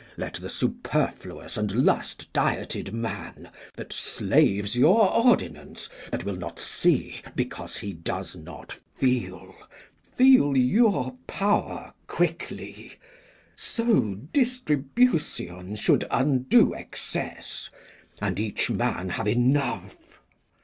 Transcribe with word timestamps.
Let 0.17 0.33
the 0.33 0.49
superfluous 0.49 1.57
and 1.57 1.71
lust 1.85 2.27
dieted 2.33 2.91
man, 2.91 3.51
That 3.75 3.93
slaves 3.93 4.75
your 4.75 5.13
ordinance, 5.13 5.91
that 6.09 6.23
will 6.23 6.37
not 6.37 6.57
see 6.57 7.21
Because 7.35 7.77
he 7.77 7.93
does 7.93 8.35
not 8.35 8.79
feel, 8.95 9.53
feel 10.17 10.57
your 10.57 11.19
pow'r 11.27 11.93
quickly; 12.07 12.93
So 13.55 14.15
distribution 14.33 15.75
should 15.75 16.07
undo 16.09 16.73
excess, 16.73 17.69
And 18.19 18.39
each 18.39 18.71
man 18.71 19.09
have 19.09 19.27
enough. 19.27 20.19